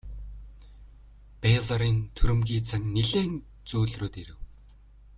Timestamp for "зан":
2.69-2.83